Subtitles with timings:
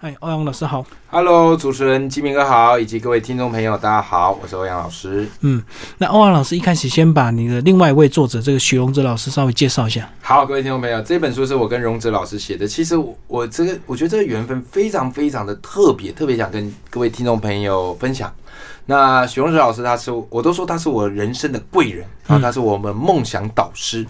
[0.00, 0.82] 哎，欧阳老师好。
[1.10, 5.28] Hello，主持人金明哥好，以及各位听众朋友，大家好，我是欧阳老师。
[5.40, 5.62] 嗯，
[5.98, 10.08] 那欧阳老师一开始先把你的另外一位作者这个许荣哲老师稍微介绍一下。
[10.22, 12.66] 好，各位听众朋友，这本书是我跟荣哲老师写的。
[12.66, 18.32] 其实我我这个我觉得这个缘分非常非常的特别，特别想跟各位听众朋友分享。
[18.86, 24.06] 那许荣哲老师他是我都说他是我人生的贵人啊，他是我们梦想导师。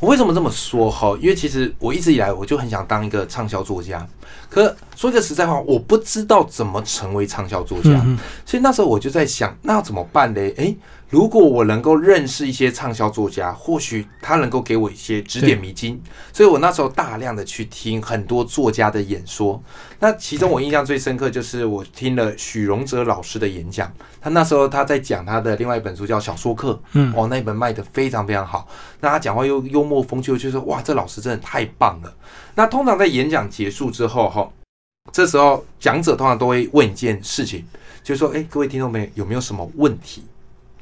[0.00, 1.16] 我为什么这么说哈？
[1.20, 4.06] 因为其实我一直以来我就很想当一个畅销作家，
[4.50, 10.40] 可说一个实在话，我不知道怎么成为畅销作家，嗯所以那时候我就在想，那要怎么办呢？
[10.56, 10.76] 诶，
[11.08, 16.02] 如果我能够认识一些畅销作家，或许他能够给我一些指点迷津。
[16.32, 19.62] 所以我那时候大量的去听很多作家的演说。
[20.00, 23.90] 那其中我印象最深刻就是我听了许荣哲老师的演讲，
[24.20, 28.68] 他那时候他在讲他的另外一本书叫《小说课》，嗯哦，那一本卖的非常非常好。
[29.00, 32.14] 那他讲话又幽默风趣，我就说哇，这老师真的太棒了。
[32.54, 34.50] 那通常在演讲结束之后，哈，
[35.12, 37.64] 这时候讲者通常都会问一件事情，
[38.02, 40.24] 就是说，哎、各位听众朋友有没有什么问题？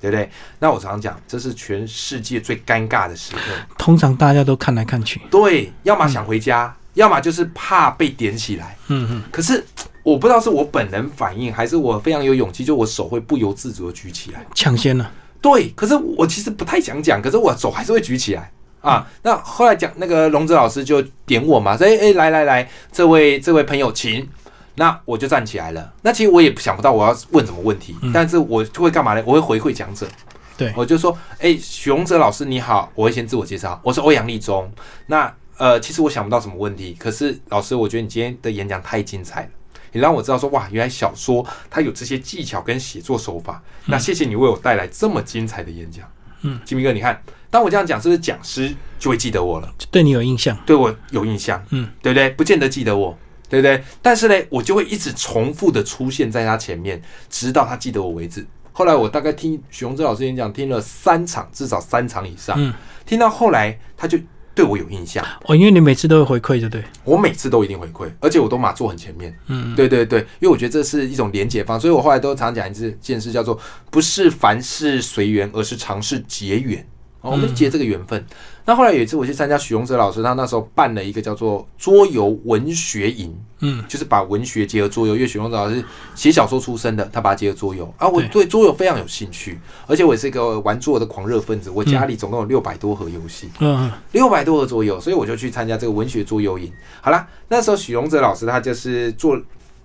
[0.00, 0.28] 对不对？
[0.58, 3.41] 那我常常讲，这是全世界最尴尬的时刻。
[3.78, 5.20] 通常大家都看来看去。
[5.30, 8.76] 对，要么想回家，要么就是怕被点起来。
[8.88, 9.64] 嗯嗯，可是
[10.03, 14.44] 我不知道是我本能反应，还是我非常有勇气，就我手会不由自主的举起来。
[14.55, 15.11] 抢先了。
[15.41, 18.50] 对，可是我其实不太想讲，可是我手还是会举起来
[18.81, 19.06] 啊。
[19.22, 24.28] 那后来讲那个龙泽老师就点我嘛，说哎哎来来来，这位这位朋友请。
[24.75, 25.92] 那我就站起来了。
[26.00, 29.22] 那其实我也想不到我要问什么问题，但是我就会干嘛呢？
[29.27, 30.09] 我会回馈讲者。
[30.56, 34.72] 对，我就说，哎、许荣泽老师你好，我会先自我介绍，我是欧阳立中。
[35.09, 39.48] 那呃，其实我想不到什么问题，可是老师，我觉得你今天的演讲太精彩了，
[39.92, 43.62] 你让我知道说，哇，原来小说它有这些技巧跟写作手法。
[43.86, 46.10] 那谢谢你为我带来这么精彩的演讲。
[46.42, 49.72] 嗯，金明哥，你看，当我这样讲，是不是讲师就会记得我了？
[49.90, 50.58] 对你有印象。
[50.66, 52.30] 对我有印象，嗯，对不对？
[52.30, 53.16] 不见得记得我，
[53.48, 53.84] 对不对？
[54.00, 58.44] 但是呢，我就会一直重复的出现在他前面，直到他记得我为止。
[58.72, 62.56] 后来我大概听许荣哲老师演讲，听了三场，至少三场以上。
[62.58, 62.72] 嗯，
[63.04, 64.19] 听到后来，他就
[64.54, 65.24] 对我有印象。
[65.46, 66.82] 哦，因为你每次都会回馈，就对。
[67.04, 69.34] 我每次都一定回馈，而且我都马坐很前面。
[69.46, 73.58] 嗯，对对对，因为我觉得这是一种连结方，所以我后来都常讲一次件事，叫做
[73.90, 76.86] 不是凡事随缘，而是尝试结缘。
[77.22, 78.22] 哦，我们就结这个缘分。
[78.65, 85.15] 那后来有一次我去参加许荣哲老师，他那时候办了一个叫做桌游文学营，嗯，就是把文学结合桌游。
[85.15, 85.84] 因为许荣哲老师
[86.15, 88.06] 写小说出身的，他把它结合桌游啊。
[88.06, 91.71] 我对对桌游非常有兴趣，而且我也是一个玩桌游的狂热分子。
[91.71, 93.49] 我家里总共有六百多盒游戏。
[93.59, 96.72] 嗯嗯六百多盒桌游，所以我就去参加这个文学桌游营。
[97.00, 99.41] 好啦，那时候许荣哲老师他就是做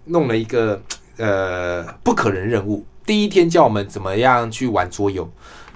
[0.05, 0.79] 弄了一个
[1.17, 5.27] 呃不可能任务，第一天教我们怎么样去玩桌游，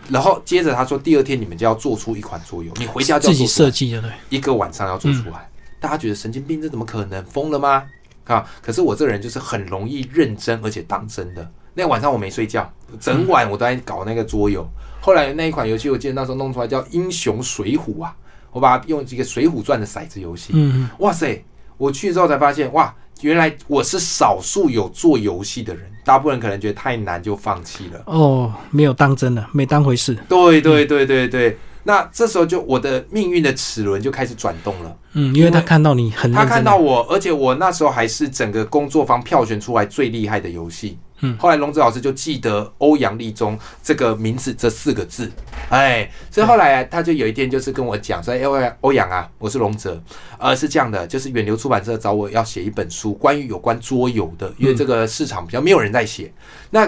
[0.09, 4.09] 然后接着他说第二天你们就要做出一款桌游，你回家就要自己设计，就对。
[4.29, 5.49] 一个晚上要做出来。
[5.79, 7.23] 大家觉得神经病，这怎么可能？
[7.25, 7.83] 疯了吗？
[8.25, 8.47] 啊！
[8.61, 11.51] 可是我这个人就是很容易认真，而且当真的。
[11.73, 14.65] 那晚上我没睡觉，整晚我都在搞那个桌游。
[15.01, 18.15] 后来那一款游戏，我记得那时候弄出来叫《英雄水浒》啊，
[18.51, 20.53] 我把它用一个《水浒传》的骰子游戏。
[20.53, 21.43] 嗯嗯，哇塞！
[21.77, 28.01] 我去之后才发现，哇，原来我是少数有做游戏的人，大部分人可能觉得太难就放弃了。
[28.05, 30.15] 哦，没有当真的，没当回事。
[30.27, 34.97] 对对对对对，那这时候就我的命运的齿轮就开始转动了。
[35.13, 36.45] 嗯，因为他看到你很认他。
[36.45, 40.97] 看到我，而且我那时候还是整个工作方票选出来最厉害的游戏。
[41.21, 45.31] 嗯后来龙子老师就记得欧阳立中这个名字这四个字，
[45.69, 50.01] 哎，所以后来、他就有一天就是跟我讲说，哎，欧阳欧阳啊，我是龙泽，
[50.37, 56.31] 呃，是这样的，就是远流出版社找我要写一本书，关于有关桌游的，因为这个市场比较没有人在写。
[56.69, 56.87] 那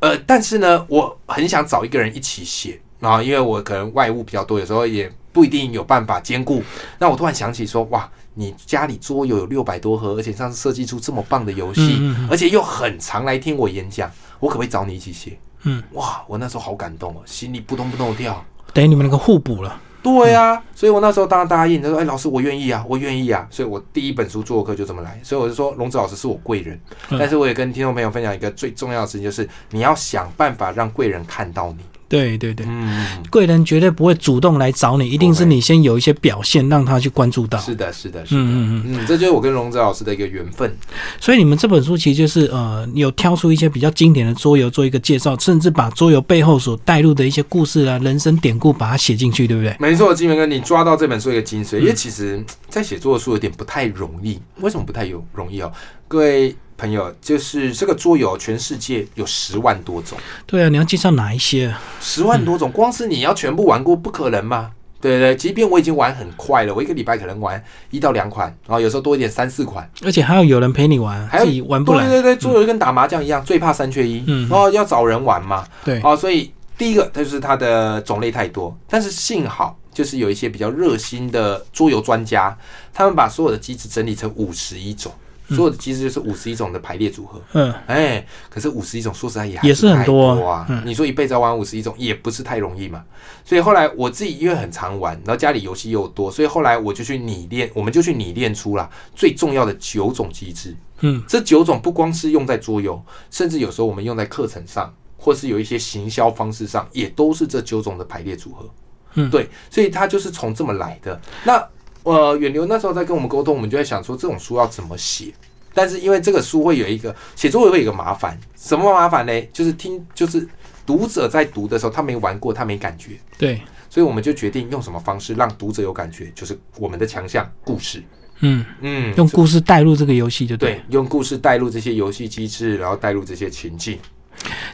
[0.00, 6.62] 呃，但是呢，我很想找一个人一起写啊，因为我可能外务比较多，有时候也不一定有办法兼顾。
[6.98, 15.38] 那我突然想起说，哇，你家里桌游有六百多盒，而且上次设计出这么棒的游戏，嗯嗯嗯而且又很常来听我演讲，我可不可以找你一起写？
[15.62, 18.44] 嗯，哇，我那时候好感动哦，心里扑通扑通地跳。
[18.72, 19.80] 等于你们那个互补了。
[20.02, 26.78] 对呀、所以我那时候当然答应，他说：“哎，老师，我愿意啊，我愿意啊。”所以我第一本书做客就这么来，所以我就说龙子老师是我贵人，
[27.08, 31.78] 嗯但是我也跟听众朋友分享一个最重要的事情，就是你要想办法让贵人看到你。
[32.08, 37.58] 对对对，嗯，贵人绝对不会主动来找你，一定是你先有一些表现，让他去关注到。
[37.58, 38.40] 是的，是的，是的。
[38.40, 38.96] 嗯嗯嗯。
[39.00, 40.74] 嗯，这就是我跟荣泽老师的一个缘分。
[41.18, 49.74] 所以你们这本书其实就是呃，有挑出一些比较经典的桌游做一个介绍，甚至把桌游背后所带入的一些故事啊、人生典故把它写进去，对不对？
[49.80, 54.38] 没错，金元哥，你抓到这本书一个精髓，因为其实，在写作的书有点不太容易。
[54.60, 55.72] 为什么不太有容易哦？
[56.06, 56.54] 各位
[56.84, 61.80] 朋友，就是这个桌游，全世界有十万多种，对啊，你要介绍哪一些啊？
[61.98, 64.70] 十万多种，光是你要全部玩过，不可能嘛？
[65.00, 72.06] 对对，即便我已经玩很快了，我一个礼拜可能玩一到两款，然后有时候多一点三四款，而且还要有人陪你玩，还有玩不来。
[72.06, 74.46] 对对对，桌游跟打麻将一样，最怕三缺一，嗯。
[74.48, 82.56] 然后要找人玩嘛，对，哦，所以第一个它就是它的种类太多，但是幸好就是有一些比较热心的桌游专家，
[82.92, 85.12] 他们把所有的机制整理成五十一种，
[85.48, 87.40] 所有的机制就是五十一种的排列组合。
[87.52, 90.66] 嗯，哎，可是五十一种说实在也还也是很太多多啊。
[90.68, 93.04] 嗯你说一辈子要玩五十一种，也不是太容易嘛。
[93.44, 100.74] 所以后来我自己因为很常玩，然后家里游戏又多，所以后来我就去拟练，我们就去拟练出了最重要的九种机制。
[101.00, 108.70] 嗯，这九种不光是用在桌游，甚至有时候我们用在课程上，或是有一些行销方式上，也都是这九种的排列组合。
[109.16, 111.20] 嗯对，所以它就是从这么来的。
[111.44, 111.64] 那
[112.04, 115.34] 呃，远流那时候在跟我们沟通，我们就在想说这种书要怎么写。
[115.76, 119.32] 但是因为这个书会有一个写作会有一个麻烦，什么麻烦呢？
[119.52, 120.46] 就是听就是
[120.86, 123.60] 读者在读的时候，他没玩过，他没感觉，对，
[123.90, 128.00] 所以我们就决定用什么方式让读者有感觉，就是我们的强项故事。
[128.40, 130.74] 嗯，嗯，用故事带入这个游戏就对。
[130.74, 133.98] 对，用故事带入这些游戏机制，然后带入这些情境。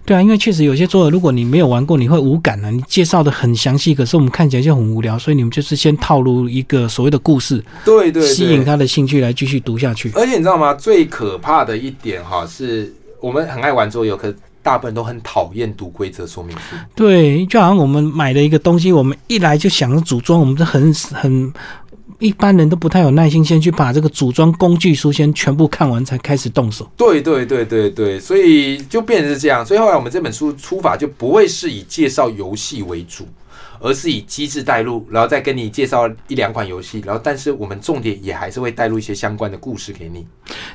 [0.04, 2.70] 对啊，因为确实有些桌游，如果你没有玩过，你会无感啊。
[2.70, 10.10] 你介绍的很详细，可是我们看起来就很无聊，所以你们就是先套路一个所谓的故事，对对对，吸引他的兴趣来继续读下去。
[10.14, 10.74] 而且你知道吗？
[10.74, 16.76] 最可怕的一点哈，是我们很爱玩桌游，可大部分都很讨厌读规则说明书。
[16.94, 21.52] 对，就好像我们买了一个东西，我们一来就想着组装，我们就很很
[22.20, 26.88] 一般人都不太有耐心，先去把这个组装工具书先全部看完，才开始动手。
[26.96, 29.64] 对对对对对，所以就变成是这样。
[29.64, 33.26] 所以后来我们这本书出法就不会是以介绍游戏为主，
[33.80, 40.26] 而是以机制带入，然后再跟你介绍一两款游戏，然后但是我们重点也还是会带入一些相关的故事给你。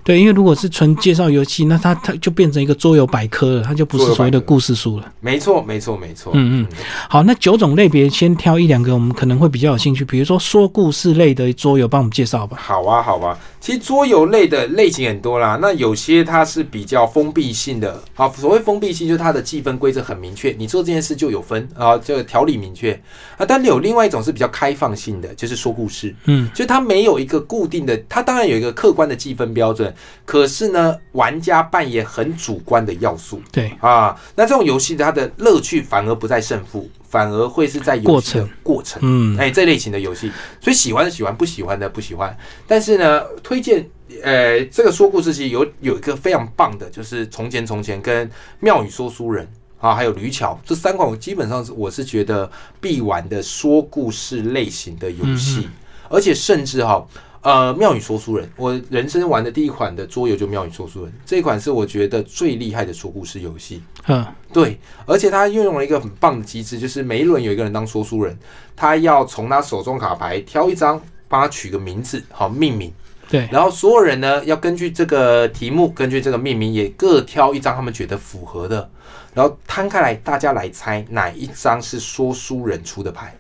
[0.04, 5.14] 对，因为如果是纯介绍游戏，那它它就变成一个桌游百科了，它就不是所谓的故事书了。
[5.20, 6.32] 没错，没错，没错。
[6.36, 6.78] 嗯嗯，
[7.10, 12.58] 好，那九种类别先挑一两个，我们可能会比较有兴趣，比如说说故事类的桌游，帮我们介绍吧。
[12.60, 13.38] 好啊，好啊。
[13.60, 18.30] 其实桌游类的类型很多啦，那有些它是比较封闭性的啊。
[18.30, 22.95] 所谓封闭性，就是它的计分规则很明确，你做这件事就有分啊，这个条理明确
[23.38, 23.46] 啊。
[23.46, 29.94] 但有另外一种是比较开放性的，就是说故事，嗯，就它没有一个固定的，它当然有一个客观的计分标准，
[30.26, 34.16] 可是呢，玩家扮演很主观的要素对，啊。
[34.36, 39.00] 那这种游戏它的乐趣反而不在胜负，反而会是在游戏的过程。
[39.04, 40.32] 嗯，哎，这类型的游戏，
[40.62, 42.36] 所以喜欢的喜欢，不喜欢的不喜欢。
[42.68, 43.88] 但是呢，推荐
[44.24, 48.28] 呃，这个说故事其实有有一个非常棒的，就是《从前从前》跟
[48.60, 49.46] 《妙语说书人》
[49.86, 52.50] 啊，还有《吕巧》这三款，我基本上是我是觉得
[52.82, 55.70] 必玩的说故事类型的游戏，
[56.10, 57.06] 而且甚至哈。
[57.42, 63.84] 呃，妙语说书人，我人生玩的第一款的桌游就妙语说书人，这一款是我觉得最厉害的说故事游戏。
[64.08, 68.36] 嗯，对，而且它运用了一个很棒的机制，就是每一轮有一个人当说书人，
[68.76, 72.92] 他要从他手中卡牌挑一张，帮他取个名字，好命名。
[73.28, 78.90] 对，然后所有人呢要根据这个题目，根据这个命名，也各挑一张他们觉得符合的，
[79.34, 83.36] 然后摊开来，大家来猜哪一张是说书人出的牌。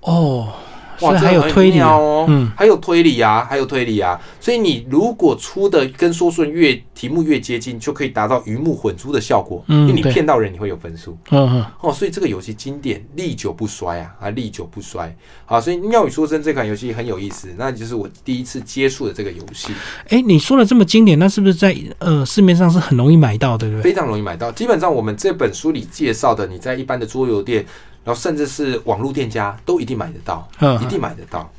[0.00, 11.16] 哦，所哇，还有推理哦，嗯，还有推理啊，还有推理啊，所以你如果出的跟说书人越题目越接近，就可以达到鱼目混珠的效果，嗯因为你对骗到人，你会有分数。
[11.30, 15.14] 嗯嗯，哦，所以这个游戏经典，历久不衰啊，啊，历久不衰。
[15.44, 19.72] 好，所以妙语说真这款游戏很有意思，那就是我第一次接触的这个游戏，
[20.08, 23.82] 哎，你说的这么经典，那是不是在呃市面上是很容易买到，对不对？
[23.82, 24.50] 非常容易买到。
[24.52, 27.64] 基本上我们这本书里介绍的，你在一般的桌游店，
[28.04, 31.50] 然后甚至是网络店家都一定买得到，嗯一定买得到。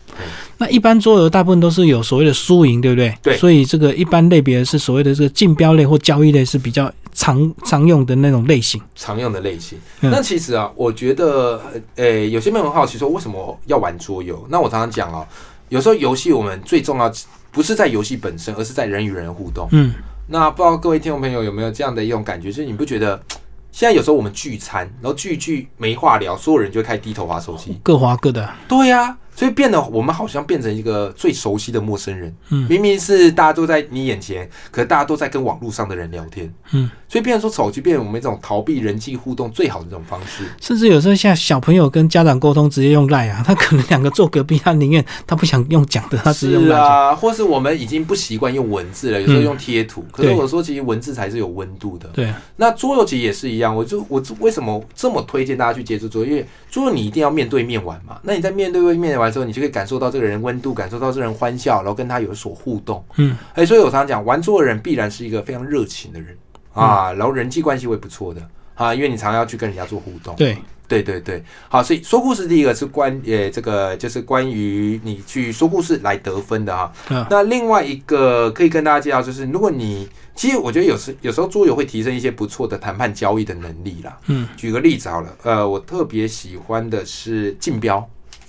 [0.58, 3.14] 那一般桌游大部分都是有所谓的输赢，对不对？
[3.22, 8.82] 对所以这个一般类别是所谓的这个竞标类或交易类是比较常常用的那种类型。
[8.96, 9.78] 常用的类型。
[10.00, 11.62] 嗯那其实啊，我觉得，
[11.96, 14.46] 呃，有些朋友很好奇说，为什么要玩桌游？
[14.50, 15.28] 那我常常讲哦，
[15.68, 17.12] 有时候游戏我们最重要
[17.52, 19.68] 不是在游戏本身，而是在人与人的互动。
[19.72, 19.94] 嗯，
[20.28, 23.22] 那不知道各位听众朋友有没有这样的一种感觉，就是你不觉得
[23.76, 27.78] 现在有时候我们聚餐，然后聚一聚没话聊，所有人就会开始低头划手机。
[27.84, 28.50] 各划各的。
[28.70, 32.34] 对呀、所以变得我们好像变成一个最熟悉的陌生人。
[32.50, 36.52] 嗯明明是大家都在你眼前，可是大家都在跟网络上的人聊天。
[36.72, 40.46] 嗯，所以变成说手机变成我们一种逃避人际互动最好的一种方式。
[40.62, 50.06] 甚至有时候像小朋友跟家长沟通，直接用赖啊，他可能两个坐隔壁，他宁愿他不想用讲的，他直接用啊，或是我们已经不习惯用文字了，有时候用贴图。
[50.12, 52.08] 可是我说，其实文字才是有温度的。
[52.14, 56.30] 对，那桌游其实也是一样，我就我为什么这么推荐大家去接触桌游？
[56.30, 58.20] 因为桌游你一定要面对面玩嘛。
[58.24, 63.04] 那你在面对面玩的时候，你就可以感受到这个人温度，感受到这个人欢笑，然后跟他有所互动。
[63.18, 66.38] 嗯，哎，所以我常常讲，玩桌的人必然是一个非常热情的人。
[66.74, 68.42] 啊，然后人际关系会不错的。
[68.74, 70.36] 啊，因为你常常要去跟人家做互动。
[70.36, 70.58] 对，
[70.90, 76.92] 对对对，好，所以说故事第一个是关呃这个就是关于你去说故事来得分的哈。
[77.10, 77.26] 嗯。
[77.30, 84.18] 那另外一个可以跟大家介绍，就是如果你其实我觉得有时有时候桌游会提升一些不错的谈判交易的能力啦。
[84.28, 88.06] 嗯，举个例子好了，呃，我特别喜欢的是竞标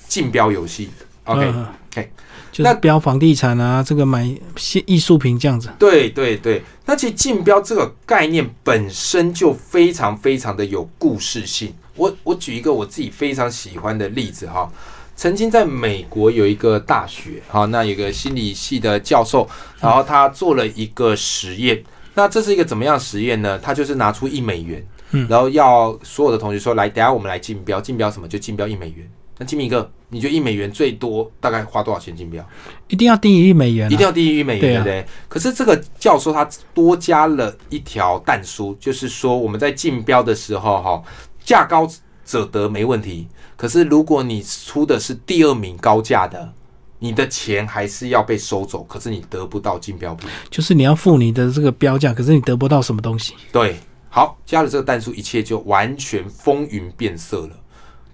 [0.09, 0.91] 竞标游戏。
[1.25, 2.11] OK，、嗯 OK
[2.53, 5.69] 就是标房地产啊，这个买现艺术品这样子。
[5.79, 11.75] 对对对，那其实竞标这个概念本身就非常非常的有故事性。
[11.97, 14.71] 我我举一个我自己非常喜欢的例子哈，
[15.17, 19.47] 曾经在美国有一个大学哈，那有个心理系的教授，
[19.81, 21.83] 然后他做了一个实验。
[22.15, 23.59] 那这是一个怎么样实验呢？
[23.59, 28.27] 他就是拿出一美元，嗯然后要所有的同学说，来，等下我们来竞标，竞标什么？
[28.27, 29.07] 就竞标一美元。
[29.39, 32.43] 那金明哥，你觉得一美元最多大概花多少钱竞标？
[32.89, 35.07] 一定要低于一美元、啊，一定要低于一美元，对啊对不对？
[35.29, 41.03] 可是这个教授他多加了一条弹书，就是说我们在竞标的时候，哈，
[41.45, 41.87] 价高
[42.25, 43.29] 者得没问题。
[43.57, 46.53] 可是如果你出的是第二名高价的，
[46.99, 50.31] 你的钱还是要被收走，可是你得不到竞标品。
[50.51, 53.35] 就是你要付你的这个标价，可是你得不到什么东西。
[53.53, 53.77] 对，
[54.09, 57.51] 好，加了这个弹书，一切就完全风云变色了。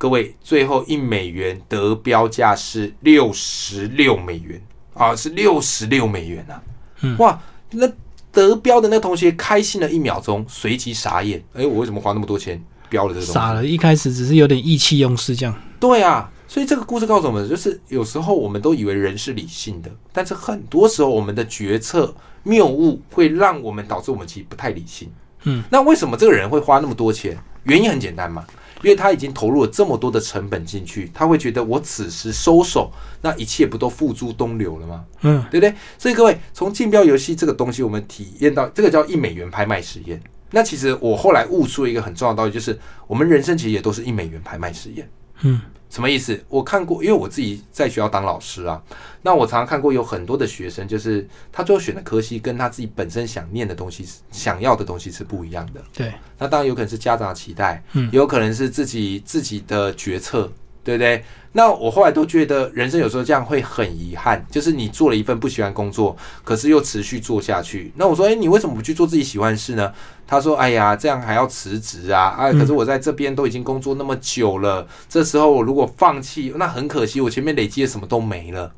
[0.03, 4.61] 各位，最后一美元得标价是六十六美元
[4.95, 6.61] 啊，是六十六美元啊！
[7.03, 7.41] 嗯哇，
[7.71, 7.89] 那
[8.33, 11.41] 得标的那同学开心了一秒钟，随即傻眼。
[11.55, 13.33] 哎，我为什么花那么多钱标了这个东西？
[13.33, 15.55] 傻了，一开始只是有点意气用事这样。
[15.79, 25.09] 对啊，所以这个故事告诉我们，就是有时候我们都以为人是理性的，但是很多时候我们的决策谬误会让我们导致我们其实不太理性。
[25.45, 27.39] 嗯，那为什么这个人会花那么多钱？
[27.63, 28.45] 原因很简单嘛，
[28.83, 35.05] 因为他已经投入了这么多的成本进去，他会觉得我此时收手，那一切不都付诸东流了吗？
[35.23, 35.75] 嗯，对不对？
[35.99, 40.21] 所以各位，从竞标游戏这个东西，我们体验到这个叫一美元拍卖实验。
[40.51, 45.09] 那其实我后来悟出一个很重要的道理，就是我们人生其实也都是一美元拍卖实验。
[45.43, 45.61] 嗯，
[45.93, 46.43] 什么意思？
[46.49, 48.83] 我看过，因为我自己在学校当老师啊，
[49.21, 55.85] 那我常常看过有很多的学生，就是他最后选的科系跟他自己本身想念的东西、想要的东西是不一样的。
[55.93, 60.51] 对，那当然有可能是家长的期待，嗯也有可能是自己自己的决策，
[60.85, 61.25] 对不对？
[61.55, 67.93] 那我后来都觉得人生有时候这样会很遗憾，就是你做了一份不喜欢工作，可是又持续做下去。
[67.97, 69.93] 那我说，哎，你为什么不去做自己喜欢的事呢？
[70.27, 72.51] 他说，哎呀，这样还要辞职啊 啊！
[72.53, 78.73] 可是我在这边都已经工作那么久了，这时候我如果放弃，那很可惜，我前面累积的什么都没了。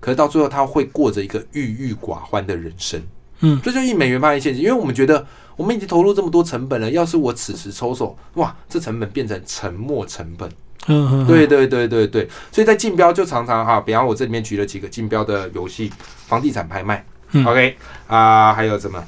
[0.00, 3.00] 可是到最后，他会过着一个郁郁寡欢的人生。
[3.40, 5.24] 嗯，这就一美元发现陷阱，因为我们觉得
[5.56, 10.50] 我们已经投入这么多成本了，要是我此时抽手，哇，这成本变成沉没成本。
[10.86, 15.92] 嗯嗯，对对对对对，所以在竞标就常常哈，比方我这里面举了几个竞标的游戏，
[16.26, 17.76] 房地产拍卖、嗯 o k
[18.06, 19.02] 啊、还有什么？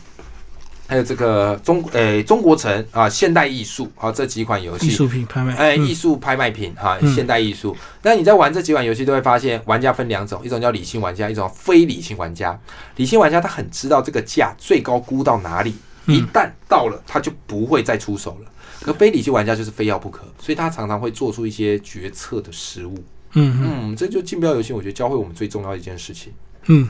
[0.91, 7.77] 还有这个中诶、中国城啊、现代艺术啊这几款游戏，艺术品拍卖，哎，嗯艺术拍卖品哈，嗯现代艺术。
[8.03, 12.59] 那你在玩这几款游戏，都会发现玩家分两种，一种叫理性玩家，一种非理性玩家。
[12.97, 15.75] 理性玩家他很知道这个价最高估到哪里，
[16.07, 18.51] 嗯一旦到了，他就不会再出手了。
[18.81, 22.95] 可非理性玩家就是非要不可，所以他常常会做出一些决策的失误。
[23.35, 26.33] 嗯嗯嗯，这就竞标游戏，我觉得教会我们最重要的一件事情。
[26.71, 26.87] 嗯，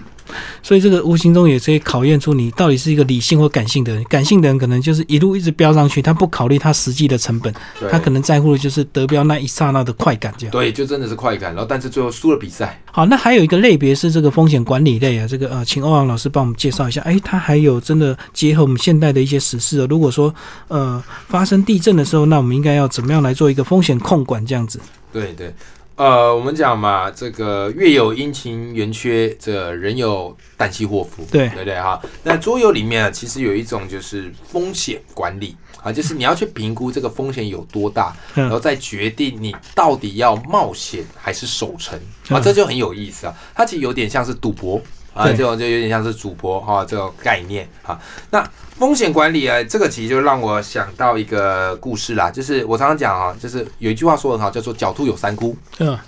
[0.60, 4.02] 所以这个无形中也可以考验出你到底是一个理性或感性的人。
[4.04, 7.54] 感性的人可能就是一路一直飙上去，他不考虑他实际的成本，
[7.88, 10.50] 他可能在乎的就是得标那一刹那的快感，这样。
[10.50, 12.80] 对，就真的是快感，然后但是最后输了比赛。
[12.90, 17.00] 好，那还有一个类别是这个风险管理类啊，这个呃，请欧阳老师帮我们介绍一下。
[17.02, 19.86] 哎，他还有真的结合我们现代的一些实事哦。
[19.88, 20.34] 如果说
[20.66, 24.80] 呃发生地震的时候，那我们应该要怎么样来做一个风险控管这样子？
[25.12, 25.54] 对对，
[25.98, 32.00] 呃，我们讲嘛，这个月有阴晴圆缺，这人有旦夕祸福，对对不对哈？
[32.22, 43.34] 那桌游里面啊，其实有一种就是风险管理啊，就是你要去评估这个风险有多大，然后嗯再决定你到底要冒险还是守城啊，嗯这就很有意思啊。
[43.52, 44.80] 它其实有点像是赌博
[45.18, 47.98] 啊，这种就有点像是主播哈、这种概念啊。
[48.30, 55.56] 那风险管理啊，这个其实就让我想到一个故事啦，就是我常常讲啊，就是有一句话说得很好，叫做“狡兔有三窟”。
[55.80, 55.98] 嗯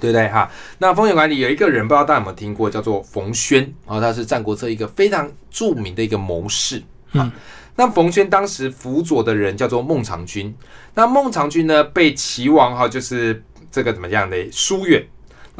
[0.00, 0.50] 对不对哈？
[0.78, 6.82] 那风险管理有一个人，不知道大家有没有听过，叫做冯轩啊、他是战国策一个非常著名的一个谋士。
[7.12, 7.30] 嗯，
[7.76, 10.56] 那冯轩当时辅佐的人叫做孟尝君，
[10.94, 15.06] 那孟尝君呢被齐王哈就是这个怎么样的疏远，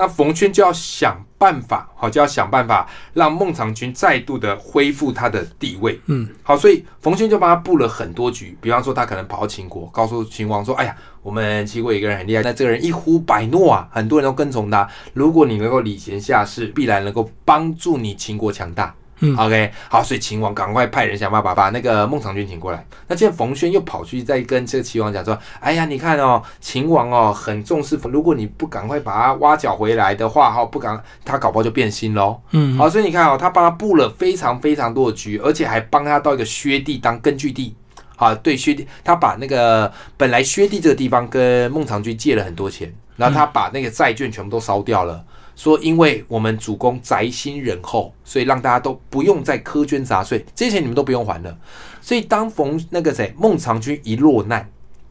[0.00, 6.00] 那冯轩就要想办法，好就要想办法让孟尝君再度的恢复他的地位。
[6.07, 14.88] 嗯，好，所以冯轩就帮他布了很多局，比方说他可能跑到秦国，告诉秦王说：“哎呀，我们齐国一个人很厉害，那这个人一呼百诺啊，很多人都跟从他。
[15.12, 22.85] 如果你能够礼贤下士，必然能够帮助你秦国强大。”嗯，OK，好，所以秦王赶快派人想办法把那个孟尝君请过来。
[23.07, 32.41] 那现在冯轩又跑去再跟这个齐王讲说：“哎呀，你看哦，秦王哦很重视，如果你不赶快把他挖角回来的话，哈，不赶他搞不好就变心喽。
[32.53, 37.75] 嗯，好，所以你看哦，他帮他布了非常非常多的局，而且还帮他到一个薛地当根据地。
[38.17, 45.25] 啊，对薛地，他把那个本来薛地这个地方跟孟尝君借了很多钱，然后他把那个债券全部都烧掉了，
[45.61, 51.55] 说因为我们主公宅心仁厚，所以让大家都不用再苛捐杂税，这些钱你们都不用还了。
[52.00, 54.67] 所以当冯那个谁孟尝君一落难，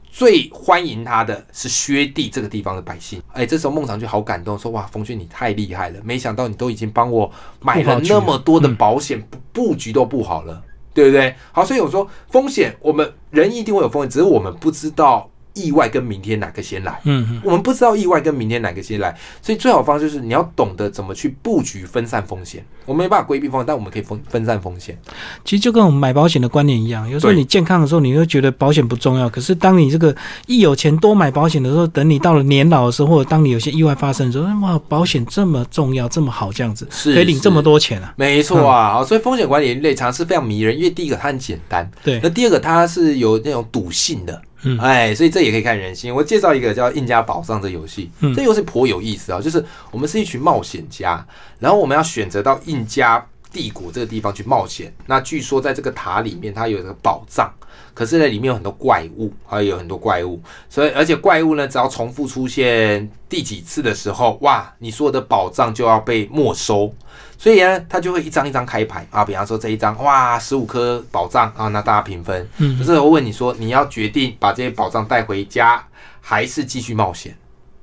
[0.10, 3.22] 最欢迎他的是薛地这个地方的百姓。
[3.34, 10.64] 哎，这时候孟尝君好感动，说哇，冯轩你太厉害了，没想到你都已经帮我买了那么多的保险，布布局都布好了。
[10.92, 11.36] 对不对？
[11.52, 17.00] 好，所以我说风险，我们人一定会有风险，只是我们不知道意外跟明天哪个先来。
[17.04, 22.64] 嗯嗯，我们不知道意外跟明天哪个先来，所以最好方式就是你要懂得怎么去布局分散风险。
[22.86, 24.98] 我们没办法规避风险，但我们可以分分散风险。
[25.46, 30.16] 其实就跟我们买保险的观念一样，有时候你健康的时候，你会觉得保险不重要，可是当你这个
[30.48, 38.12] 一有钱多买保险的时候，等你到了年老的时候，或者当你有些意外发生的时候，哇，保险这么重要，这么好，这样子是可以领这么多钱啊？
[38.16, 46.14] 没错啊，好，所以风险管理类常是非常迷人，因为第一个它很简单，对那，第二个它是有那种赌性的，嗯哎，所以这也可以看人心。
[46.14, 51.26] 我介绍一个叫《印加宝藏》这游戏，嗯这游戏颇有意思啊，就是我们是一群冒险家，
[51.60, 54.94] 然后我们要选择到印加帝国这个地方去冒险。
[55.06, 57.52] 那据说在这个塔里面，它有一个宝藏，
[57.94, 66.94] 可是呢里面有很多怪物，还有很多怪物，所以而且怪物呢，只要重复出现第几次的时候，哇，你所有的宝藏就要被没收。
[67.38, 72.48] 所以呢，他就会一张一张开牌啊，比方说这一张，哇，十五颗宝藏啊，那大家平分。
[72.58, 75.82] 嗯可是我问你说，你要决定把这些宝藏带回家，
[76.20, 77.36] 还是继续冒险？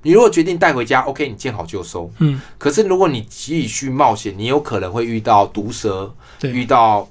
[0.07, 2.09] 你如果决定带回家，OK，你见好就收。
[2.21, 7.09] 嗯，可是如果你继续冒险，你有可能会遇到毒蛇，遇到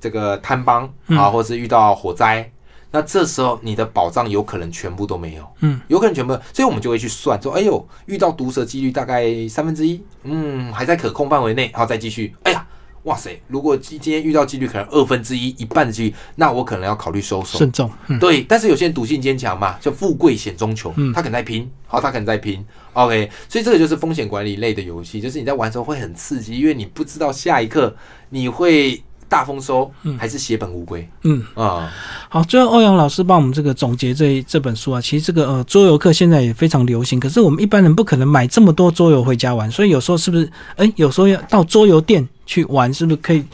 [0.00, 2.50] 这个贪帮嗯啊，或是遇到火灾。
[2.90, 12.66] 那这时候你的保障有可能全部都没有，嗯，有可能全部，所以我们就会去算说，哎呦，遇到毒蛇几率大概三分之一，嗯，还在可控范围内，然后再继续，哎呀，
[13.08, 17.58] 哇塞，如果今今天遇到几率可能二分之一、一半的几率，那我可能要考虑收手。
[17.58, 21.10] 慎重，嗯，对，但是有些人赌性坚强嘛，就富贵险中求，嗯。
[21.14, 27.96] 他可能在拼，好，他可能在拼，OK，所以这个就是风险管理类的游戏，就是你在玩的时候会很刺激，因为你不知道下一刻
[28.28, 31.08] 你会大丰收，还是血本无归。
[31.22, 31.42] 嗯。
[31.54, 31.90] 啊、
[32.28, 43.44] 好，最后欧阳老师帮我们这个总结这这本书啊，其实这个呃桌游课现在也非常流行，可是我们一般人不可能买这么多桌游回家玩，所以有时候是不是，哎，有时候要到桌游店去玩，是不是可以，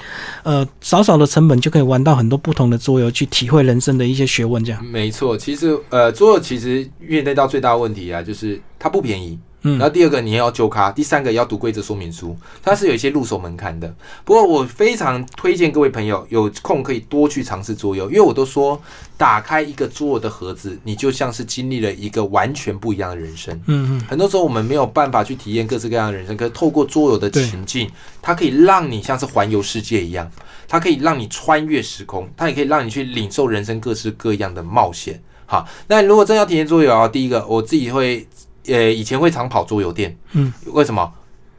[0.45, 9.37] 呃，少少的成本就可以玩到很多不同的桌游，去体会人生的一些学问，这样，没错，其实呃，桌游其实面对到最大问题啊，就是它不便宜。
[9.65, 13.93] 嗯然后第二个你也要揪咖，第三个要读规则说明书，它是有一些入手门槛的。
[14.25, 18.81] 不过我非常推荐各位朋友有空可以多去尝试桌游，因为我都说
[19.17, 23.55] 打开一个桌游的盒子，你就像是经历了一个完全不一样的人生。
[23.67, 30.31] 嗯嗯，很多时候我们没有办法去体验各式各样的人生，可是透过桌游的情境，它可以让你像是环游世界一样，
[30.69, 35.23] 它可以让你穿越时空，它也可以让你去领受人生各式各样的冒险。
[35.47, 38.27] 好，那如果真要体验桌游啊，第一个我自己会，
[38.67, 41.13] 呃，以前会常跑桌游店，嗯，为什么？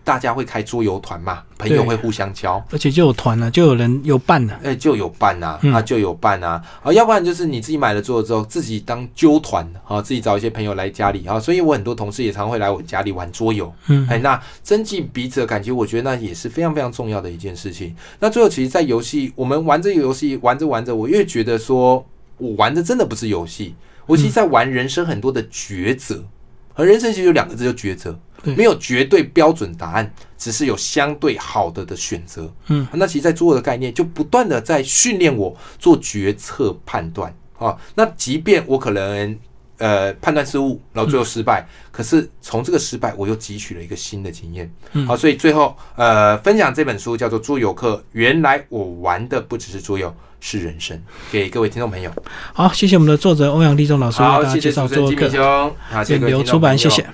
[0.03, 1.87] 大家会开桌游团嘛，朋友对。
[1.87, 5.73] 会互相交，而且就有团了，就有人有伴了，哎、就有伴呐、嗯。
[5.73, 14.07] 啊，就有伴呐、啊，要不然就是你自己买了桌游之后，自己当揪团啊，自己找一些朋友来家里啊，所以我很多同事也常会来我家里玩桌游，嗯。
[14.07, 17.95] 哎，那增进彼此的感情，我觉得那也是非常非常重要的一件事情。
[18.19, 22.05] 那最后，其实，在游戏，我们玩这个游戏，玩着玩着，我越觉得说，
[22.37, 23.73] 我玩的真的不是游戏，
[24.05, 26.23] 我其实在玩人生很多的抉择。
[26.75, 32.53] 而人生其实有两个字，就抉择对，没有绝对标准答案，只是有相对好的的选择。
[32.67, 37.75] 嗯，那其实，在桌游的概念，就不断的在训练我做决策判断啊。
[37.95, 39.39] 那即便我可能
[39.77, 44.71] 呃判断失误，然后最后失败，可是从这个失败，我又汲取了一个新的经验。
[44.93, 51.01] 嗯好，所以最后呃分享这本书叫做《桌游课》，原来我玩的不只是桌游，是人生。
[51.31, 52.11] 给各位听众朋友，
[52.53, 57.05] 好，谢谢我们的作者欧阳立中老师为好，大家介谢谢主持人吉米绍桌游课，兄，好，谢谢出版，谢谢。